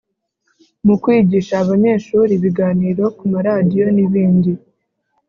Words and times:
mu 0.85 0.95
kwigisha 1.01 1.53
abanyeshuri 1.63 2.31
ibiganiro 2.35 3.03
ku 3.17 3.23
maradiyo 3.33 3.85
n 3.95 3.97
ibindi 4.05 4.51